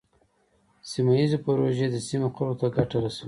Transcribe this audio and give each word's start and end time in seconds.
سیمه 0.89 1.13
ایزې 1.19 1.37
پروژې 1.45 1.87
د 1.91 1.95
سیمې 2.07 2.29
خلکو 2.35 2.57
ته 2.59 2.67
ګټه 2.75 2.97
رسوي. 3.03 3.19